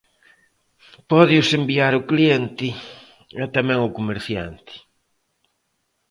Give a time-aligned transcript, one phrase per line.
[1.09, 2.67] Pódeos enviar o cliente
[3.43, 4.73] e tamén o comerciante.